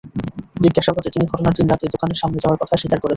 [0.63, 3.09] জিজ্ঞাসাবাদে তিনি ঘটনার দিন রাতে দোকানের সামনে যাওয়ার কথা স্বীকার করেছেন।